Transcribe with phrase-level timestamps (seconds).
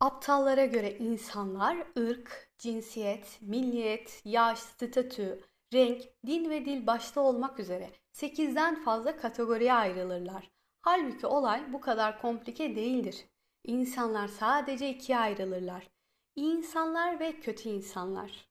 [0.00, 5.40] Aptallara göre insanlar ırk, cinsiyet, milliyet, yaş, statü,
[5.72, 10.50] renk, din ve dil başta olmak üzere 8'den fazla kategoriye ayrılırlar.
[10.82, 13.26] Halbuki olay bu kadar komplike değildir.
[13.64, 15.90] İnsanlar sadece ikiye ayrılırlar.
[16.36, 18.48] İyi insanlar ve kötü insanlar.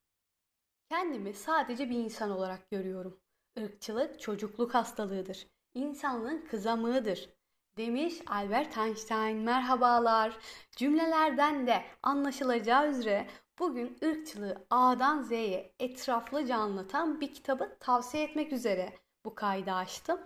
[0.89, 3.19] Kendimi sadece bir insan olarak görüyorum.
[3.55, 5.47] Irkçılık çocukluk hastalığıdır.
[5.73, 7.29] İnsanlığın kızamığıdır.
[7.79, 9.37] Demiş Albert Einstein.
[9.37, 10.37] Merhabalar.
[10.75, 13.27] Cümlelerden de anlaşılacağı üzere
[13.59, 18.93] bugün ırkçılığı A'dan Z'ye etraflıca anlatan bir kitabı tavsiye etmek üzere
[19.25, 20.19] bu kaydı açtım.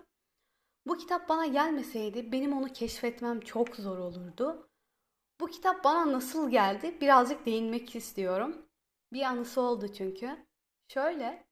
[0.87, 4.69] Bu kitap bana gelmeseydi benim onu keşfetmem çok zor olurdu.
[5.39, 8.65] Bu kitap bana nasıl geldi birazcık değinmek istiyorum.
[9.13, 10.45] Bir anısı oldu çünkü.
[10.87, 11.47] Şöyle,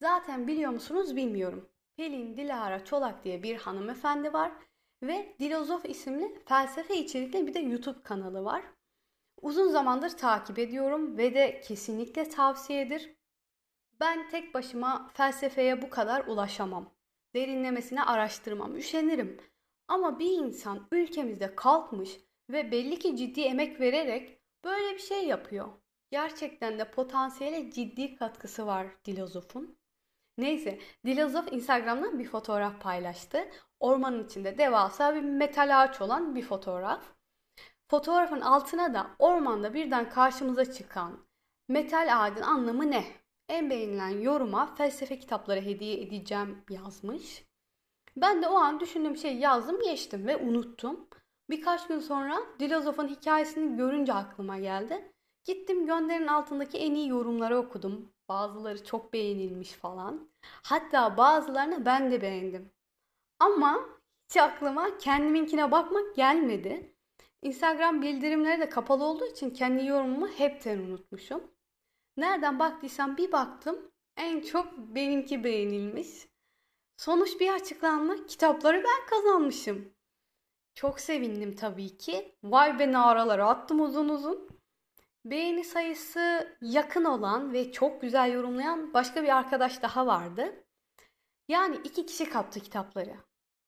[0.00, 1.68] zaten biliyor musunuz bilmiyorum.
[1.96, 4.52] Pelin Dilara Çolak diye bir hanımefendi var
[5.02, 8.62] ve Dilozof isimli felsefe içerikli bir de YouTube kanalı var.
[9.42, 13.16] Uzun zamandır takip ediyorum ve de kesinlikle tavsiyedir.
[14.00, 16.94] Ben tek başıma felsefeye bu kadar ulaşamam.
[17.34, 19.40] Derinlemesine araştırmam, üşenirim.
[19.88, 25.68] Ama bir insan ülkemizde kalkmış ve belli ki ciddi emek vererek böyle bir şey yapıyor.
[26.10, 29.78] Gerçekten de potansiyele ciddi katkısı var Dilozof'un.
[30.38, 33.48] Neyse, Dilozof Instagram'dan bir fotoğraf paylaştı.
[33.80, 37.04] Ormanın içinde devasa bir metal ağaç olan bir fotoğraf.
[37.90, 41.26] Fotoğrafın altına da ormanda birden karşımıza çıkan
[41.68, 43.04] metal ağacın anlamı ne?
[43.48, 47.44] En beğenilen yoruma felsefe kitapları hediye edeceğim yazmış.
[48.16, 51.08] Ben de o an düşündüğüm şey yazdım geçtim ve unuttum.
[51.50, 55.12] Birkaç gün sonra Dilozof'un hikayesini görünce aklıma geldi.
[55.44, 58.12] Gittim gönderin altındaki en iyi yorumları okudum.
[58.28, 60.28] Bazıları çok beğenilmiş falan.
[60.62, 62.70] Hatta bazılarını ben de beğendim.
[63.40, 63.88] Ama
[64.28, 66.94] hiç aklıma kendiminkine bakmak gelmedi.
[67.42, 71.42] Instagram bildirimleri de kapalı olduğu için kendi yorumumu hepten unutmuşum.
[72.16, 76.28] Nereden baktıysam bir baktım en çok benimki beğenilmiş.
[76.96, 79.94] Sonuç bir açıklanma kitapları ben kazanmışım.
[80.74, 82.36] Çok sevindim tabii ki.
[82.42, 84.48] Vay be naraları attım uzun uzun.
[85.24, 90.65] Beğeni sayısı yakın olan ve çok güzel yorumlayan başka bir arkadaş daha vardı.
[91.48, 93.16] Yani iki kişi kaptı kitapları.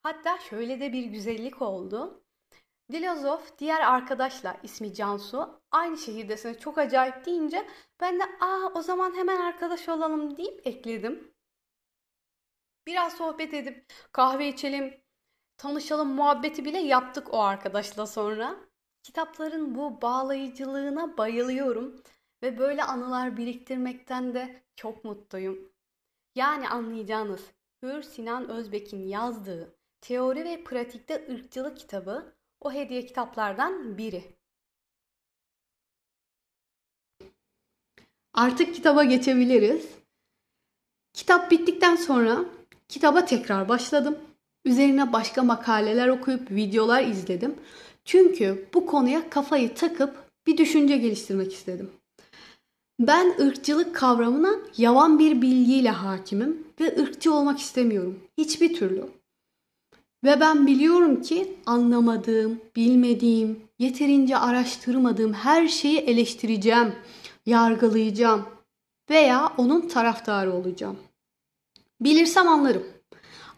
[0.02, 2.24] Hatta şöyle de bir güzellik oldu.
[2.92, 7.68] Dilozof diğer arkadaşla ismi Cansu aynı şehirdesiniz çok acayip deyince
[8.00, 11.34] ben de aa o zaman hemen arkadaş olalım deyip ekledim.
[12.86, 15.00] Biraz sohbet edip kahve içelim,
[15.56, 18.56] tanışalım muhabbeti bile yaptık o arkadaşla sonra.
[19.02, 22.02] Kitapların bu bağlayıcılığına bayılıyorum
[22.42, 25.72] ve böyle anılar biriktirmekten de çok mutluyum.
[26.34, 34.24] Yani anlayacağınız Hür Sinan Özbek'in yazdığı Teori ve Pratikte Irkçılık kitabı o hediye kitaplardan biri.
[38.34, 39.88] Artık kitaba geçebiliriz.
[41.12, 42.44] Kitap bittikten sonra
[42.88, 44.18] kitaba tekrar başladım.
[44.64, 47.56] Üzerine başka makaleler okuyup videolar izledim.
[48.04, 51.97] Çünkü bu konuya kafayı takıp bir düşünce geliştirmek istedim.
[52.98, 58.20] Ben ırkçılık kavramına yavan bir bilgiyle hakimim ve ırkçı olmak istemiyorum.
[58.38, 59.04] Hiçbir türlü.
[60.24, 66.94] Ve ben biliyorum ki anlamadığım, bilmediğim, yeterince araştırmadığım her şeyi eleştireceğim,
[67.46, 68.42] yargılayacağım
[69.10, 70.96] veya onun taraftarı olacağım.
[72.00, 72.84] Bilirsem anlarım.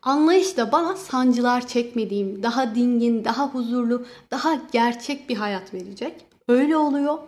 [0.03, 6.30] Anlayış da bana sancılar çekmediğim, daha dingin, daha huzurlu, daha gerçek bir hayat verecek.
[6.51, 7.19] Öyle oluyor.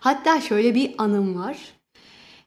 [0.00, 1.58] Hatta şöyle bir anım var.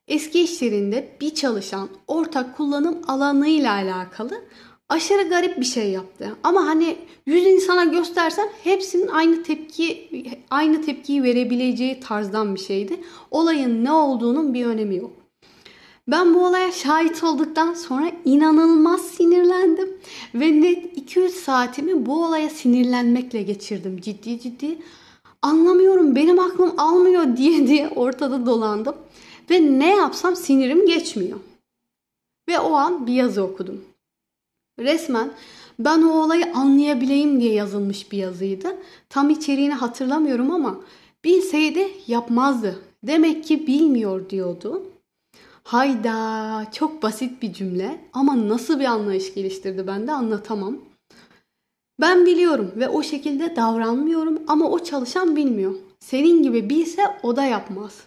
[0.08, 4.42] Eski işlerinde bir çalışan ortak kullanım alanıyla alakalı
[4.90, 6.36] aşırı garip bir şey yaptı.
[6.44, 10.10] Ama hani yüz insana göstersen hepsinin aynı tepki
[10.50, 13.00] aynı tepkiyi verebileceği tarzdan bir şeydi.
[13.32, 15.12] Olayın ne olduğunun bir önemi yok.
[16.08, 19.98] Ben bu olaya şahit olduktan sonra inanılmaz sinirlendim.
[20.36, 24.02] Ve net 200 saatimi bu olaya sinirlenmekle geçirdim.
[24.02, 24.78] Ciddi ciddi.
[25.42, 25.87] Anlamıyorum
[26.18, 28.96] benim aklım almıyor diye diye ortada dolandım.
[29.50, 31.40] Ve ne yapsam sinirim geçmiyor.
[32.50, 33.82] Ve o an bir yazı okudum.
[34.80, 35.32] Resmen
[35.80, 38.78] ben o olayı anlayabileyim diye yazılmış bir yazıydı.
[39.10, 40.80] Tam içeriğini hatırlamıyorum ama
[41.24, 42.80] bilseydi yapmazdı.
[43.04, 44.84] Demek ki bilmiyor diyordu.
[45.64, 50.78] Hayda çok basit bir cümle ama nasıl bir anlayış geliştirdi bende anlatamam.
[52.02, 55.74] Ben biliyorum ve o şekilde davranmıyorum ama o çalışan bilmiyor.
[56.00, 58.04] Senin gibi bilse o da yapmaz.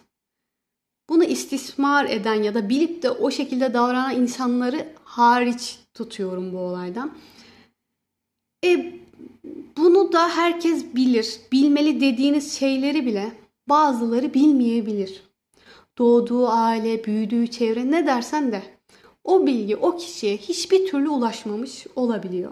[1.09, 7.11] Bunu istismar eden ya da bilip de o şekilde davranan insanları hariç tutuyorum bu olaydan.
[8.65, 8.93] E,
[9.77, 11.39] bunu da herkes bilir.
[11.51, 13.31] Bilmeli dediğiniz şeyleri bile
[13.69, 15.23] bazıları bilmeyebilir.
[15.97, 18.63] Doğduğu aile, büyüdüğü çevre ne dersen de
[19.23, 22.51] o bilgi o kişiye hiçbir türlü ulaşmamış olabiliyor.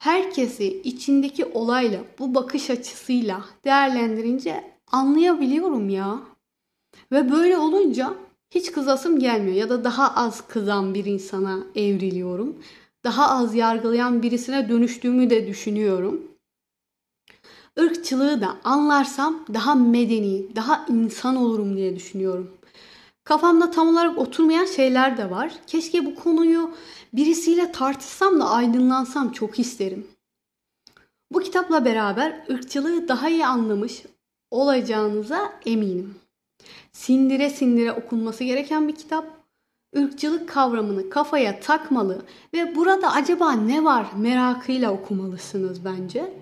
[0.00, 6.20] Herkesi içindeki olayla, bu bakış açısıyla değerlendirince anlayabiliyorum ya.
[7.12, 8.14] Ve böyle olunca
[8.50, 12.56] hiç kızasım gelmiyor ya da daha az kızan bir insana evriliyorum.
[13.04, 16.22] Daha az yargılayan birisine dönüştüğümü de düşünüyorum.
[17.76, 22.50] Irkçılığı da anlarsam daha medeni, daha insan olurum diye düşünüyorum.
[23.30, 25.52] Kafamda tam olarak oturmayan şeyler de var.
[25.66, 26.70] Keşke bu konuyu
[27.12, 30.06] birisiyle tartışsam da aydınlansam çok isterim.
[31.32, 34.02] Bu kitapla beraber ırkçılığı daha iyi anlamış
[34.50, 36.14] olacağınıza eminim.
[36.92, 39.24] Sindire sindire okunması gereken bir kitap.
[39.94, 42.22] Irkçılık kavramını kafaya takmalı
[42.54, 46.32] ve burada acaba ne var merakıyla okumalısınız bence.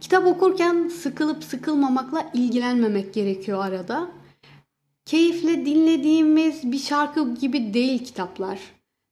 [0.00, 4.19] Kitap okurken sıkılıp sıkılmamakla ilgilenmemek gerekiyor arada.
[5.04, 8.60] Keyifle dinlediğimiz bir şarkı gibi değil kitaplar.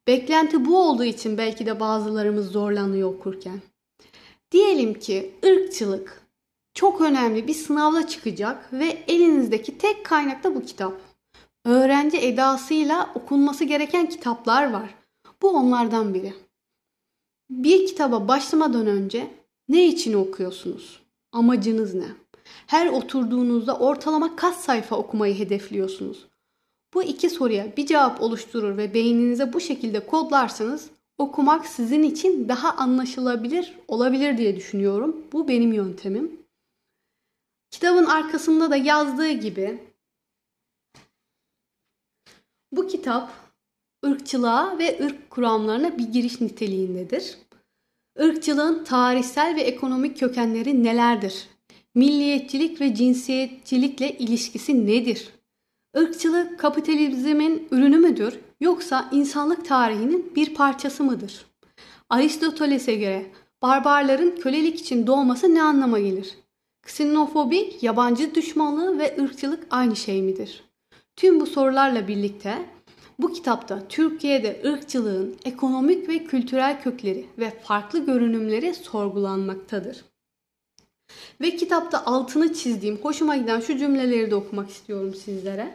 [0.07, 3.61] Beklenti bu olduğu için belki de bazılarımız zorlanıyor okurken.
[4.53, 6.23] Diyelim ki ırkçılık
[6.75, 11.01] çok önemli bir sınavda çıkacak ve elinizdeki tek kaynak da bu kitap.
[11.65, 14.95] Öğrenci edasıyla okunması gereken kitaplar var.
[15.43, 16.35] Bu onlardan biri.
[17.51, 19.31] Bir kitaba başlamadan önce
[19.69, 21.01] ne için okuyorsunuz?
[21.33, 22.07] Amacınız ne?
[22.67, 26.27] Her oturduğunuzda ortalama kaç sayfa okumayı hedefliyorsunuz?
[26.95, 32.73] Bu iki soruya bir cevap oluşturur ve beyninize bu şekilde kodlarsanız okumak sizin için daha
[32.73, 35.17] anlaşılabilir olabilir diye düşünüyorum.
[35.33, 36.41] Bu benim yöntemim.
[37.71, 39.79] Kitabın arkasında da yazdığı gibi
[42.73, 43.31] bu kitap
[44.07, 47.39] ırkçılığa ve ırk kuramlarına bir giriş niteliğindedir.
[48.19, 51.49] Irkçılığın tarihsel ve ekonomik kökenleri nelerdir?
[51.95, 55.29] Milliyetçilik ve cinsiyetçilikle ilişkisi nedir?
[55.97, 61.47] Irkçılık kapitalizmin ürünü müdür yoksa insanlık tarihinin bir parçası mıdır?
[62.11, 63.27] Aristoteles'e göre
[63.63, 66.35] barbarların kölelik için doğması ne anlama gelir?
[66.83, 70.65] Ksenofobik, yabancı düşmanlığı ve ırkçılık aynı şey midir?
[71.17, 72.59] Tüm bu sorularla birlikte
[73.19, 80.05] bu kitapta Türkiye'de ırkçılığın ekonomik ve kültürel kökleri ve farklı görünümleri sorgulanmaktadır.
[81.41, 85.75] Ve kitapta altını çizdiğim, hoşuma giden şu cümleleri de okumak istiyorum sizlere.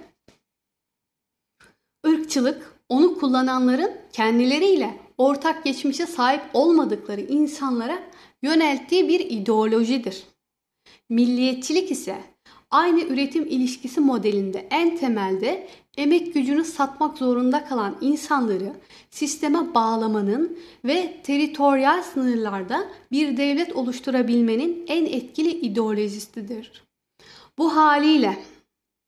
[2.06, 8.04] Irkçılık, onu kullananların kendileriyle ortak geçmişe sahip olmadıkları insanlara
[8.42, 10.24] yönelttiği bir ideolojidir.
[11.10, 12.22] Milliyetçilik ise
[12.74, 15.68] aynı üretim ilişkisi modelinde en temelde
[15.98, 18.74] emek gücünü satmak zorunda kalan insanları
[19.12, 26.84] sisteme bağlamanın ve teritoryal sınırlarda bir devlet oluşturabilmenin en etkili ideolojisidir.
[27.58, 28.38] Bu haliyle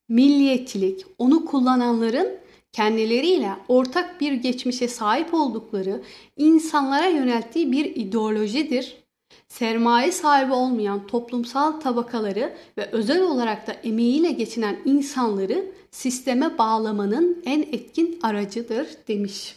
[0.09, 2.27] milliyetçilik onu kullananların
[2.73, 6.01] kendileriyle ortak bir geçmişe sahip oldukları
[6.37, 9.04] insanlara yönelttiği bir ideolojidir
[9.47, 17.61] sermaye sahibi olmayan toplumsal tabakaları ve özel olarak da emeğiyle geçinen insanları sisteme bağlamanın en
[17.61, 19.55] etkin aracıdır demiş.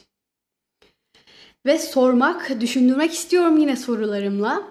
[1.66, 4.68] Ve sormak, düşündürmek istiyorum yine sorularımla.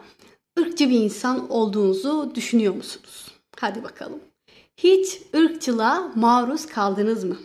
[0.58, 3.32] Irkçı bir insan olduğunuzu düşünüyor musunuz?
[3.60, 4.20] Hadi bakalım.
[4.78, 7.38] Hiç ırkçılığa maruz kaldınız mı?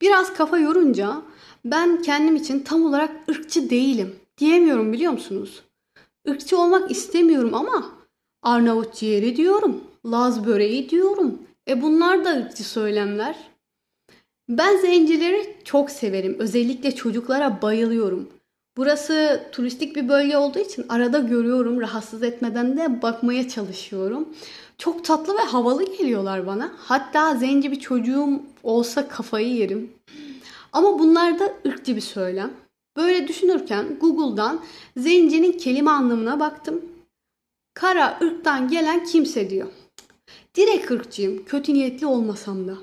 [0.00, 1.22] Biraz kafa yorunca
[1.64, 5.62] ben kendim için tam olarak ırkçı değilim diyemiyorum biliyor musunuz?
[6.26, 7.92] Irkçı olmak istemiyorum ama
[8.42, 11.38] Arnavut ciğeri diyorum, Laz böreği diyorum.
[11.68, 13.36] E bunlar da ırkçı söylemler.
[14.48, 16.36] Ben zencileri çok severim.
[16.38, 18.28] Özellikle çocuklara bayılıyorum.
[18.76, 21.80] Burası turistik bir bölge olduğu için arada görüyorum.
[21.80, 24.28] Rahatsız etmeden de bakmaya çalışıyorum.
[24.78, 26.72] Çok tatlı ve havalı geliyorlar bana.
[26.76, 29.92] Hatta zenci bir çocuğum olsa kafayı yerim.
[30.72, 32.50] Ama bunlar da ırkçı bir söylem.
[32.96, 34.60] Böyle düşünürken Google'dan
[34.96, 36.84] zencinin kelime anlamına baktım.
[37.74, 39.68] Kara ırktan gelen kimse diyor.
[40.54, 42.74] Direkt ırkçıyım, kötü niyetli olmasam da.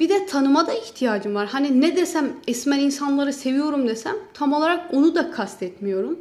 [0.00, 1.48] Bir de tanıma da ihtiyacım var.
[1.48, 6.18] Hani ne desem esmer insanları seviyorum desem tam olarak onu da kastetmiyorum.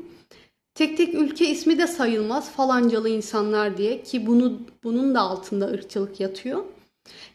[0.76, 6.20] Tek tek ülke ismi de sayılmaz falancalı insanlar diye ki bunu bunun da altında ırkçılık
[6.20, 6.64] yatıyor.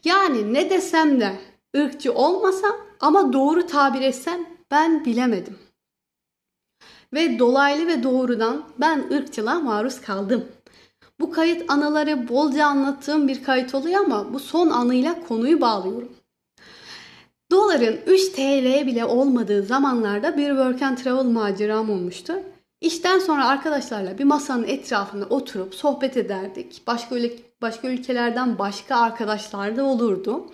[0.03, 1.39] Yani ne desem de
[1.77, 5.57] ırkçı olmasam ama doğru tabir etsem ben bilemedim.
[7.13, 10.45] Ve dolaylı ve doğrudan ben ırkçılığa maruz kaldım.
[11.19, 16.11] Bu kayıt anaları bolca anlattığım bir kayıt oluyor ama bu son anıyla konuyu bağlıyorum.
[17.51, 22.33] Doların 3 TL bile olmadığı zamanlarda bir work and travel maceram olmuştu.
[22.81, 26.81] İşten sonra arkadaşlarla bir masanın etrafında oturup sohbet ederdik.
[26.87, 27.15] Başka
[27.61, 30.45] başka ülkelerden başka arkadaşlar da olurdu.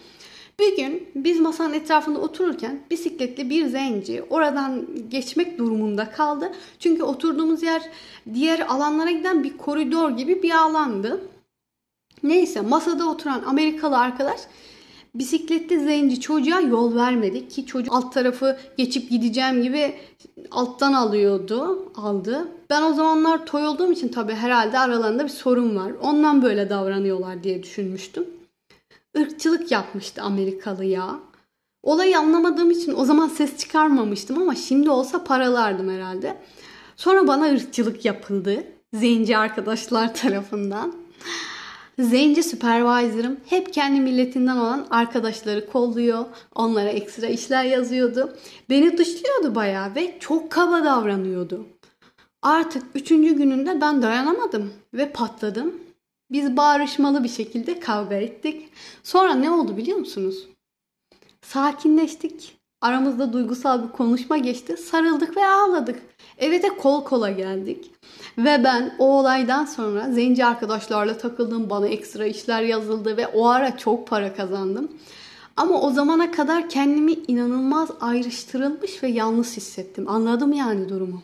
[0.60, 6.52] Bir gün biz masanın etrafında otururken bisikletli bir zenci oradan geçmek durumunda kaldı.
[6.80, 7.82] Çünkü oturduğumuz yer
[8.34, 11.22] diğer alanlara giden bir koridor gibi bir alandı.
[12.24, 14.40] Neyse masada oturan Amerikalı arkadaş
[15.16, 19.96] bisikletli zenci çocuğa yol vermedi ki çocuk alt tarafı geçip gideceğim gibi
[20.52, 22.48] alttan alıyordu, aldı.
[22.70, 25.92] Ben o zamanlar toy olduğum için tabii herhalde aralarında bir sorun var.
[26.02, 28.39] Ondan böyle davranıyorlar diye düşünmüştüm.
[29.16, 31.20] Irkçılık yapmıştı Amerikalı ya.
[31.84, 36.38] Olayı anlamadığım için o zaman ses çıkarmamıştım ama şimdi olsa paralardım herhalde.
[36.96, 38.64] Sonra bana ırkçılık yapıldı.
[38.94, 40.96] Zenci arkadaşlar tarafından.
[42.00, 46.26] Zenci supervisor'ım hep kendi milletinden olan arkadaşları kolluyor.
[46.56, 48.38] Onlara ekstra işler yazıyordu.
[48.70, 51.66] Beni dışlıyordu bayağı ve çok kaba davranıyordu.
[52.42, 55.89] Artık üçüncü gününde ben dayanamadım ve patladım.
[56.32, 58.70] Biz bağırışmalı bir şekilde kavga ettik.
[59.04, 60.48] Sonra ne oldu biliyor musunuz?
[61.42, 62.60] Sakinleştik.
[62.82, 64.78] Aramızda duygusal bir konuşma geçti.
[64.78, 66.00] Sarıldık ve ağladık.
[66.38, 67.92] Eve de kol kola geldik.
[68.38, 71.70] Ve ben o olaydan sonra zenci arkadaşlarla takıldım.
[71.70, 74.92] Bana ekstra işler yazıldı ve o ara çok para kazandım.
[75.58, 80.10] Ama o zamana kadar kendimi inanılmaz ayrıştırılmış ve yalnız hissettim.
[80.10, 81.22] Anladım yani durumu.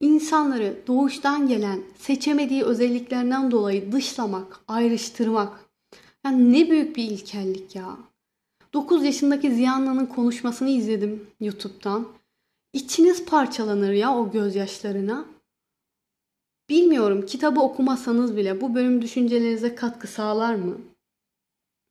[0.00, 5.60] İnsanları doğuştan gelen, seçemediği özelliklerinden dolayı dışlamak, ayrıştırmak.
[6.24, 7.96] Yani ne büyük bir ilkellik ya.
[8.72, 12.08] 9 yaşındaki Ziyanna'nın konuşmasını izledim YouTube'dan.
[12.72, 15.24] İçiniz parçalanır ya o gözyaşlarına.
[16.68, 20.78] Bilmiyorum kitabı okumasanız bile bu bölüm düşüncelerinize katkı sağlar mı?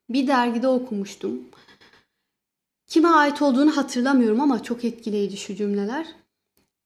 [0.10, 1.42] Bir dergide okumuştum.
[2.88, 6.25] Kime ait olduğunu hatırlamıyorum ama çok etkileyici şu cümleler.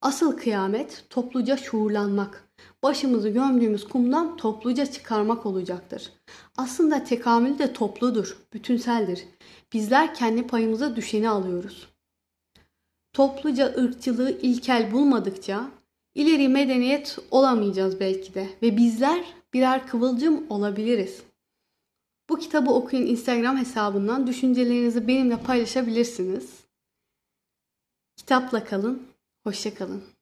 [0.02, 2.50] Asıl kıyamet topluca şuurlanmak.
[2.84, 6.12] Başımızı gömdüğümüz kumdan topluca çıkarmak olacaktır.
[6.58, 9.26] Aslında tekamül de topludur, bütünseldir.
[9.74, 11.88] Bizler kendi payımıza düşeni alıyoruz.
[13.14, 15.72] Topluca ırkçılığı ilkel bulmadıkça
[16.16, 21.24] ileri medeniyet olamayacağız belki de ve bizler birer kıvılcım olabiliriz.
[22.30, 26.60] Bu kitabı okuyun Instagram hesabından düşüncelerinizi benimle paylaşabilirsiniz.
[28.18, 29.09] Kitapla kalın,
[29.44, 30.19] hoşça kalın.